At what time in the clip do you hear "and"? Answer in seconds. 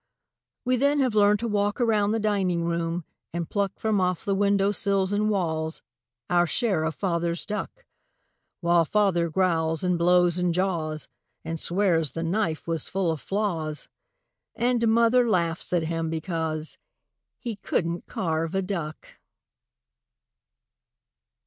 3.35-3.47, 5.13-5.29, 9.83-9.99, 10.39-10.55, 11.45-11.59, 14.55-14.87